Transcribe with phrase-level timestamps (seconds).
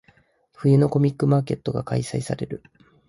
[0.53, 2.63] 冬のコミックマーケットが開催される。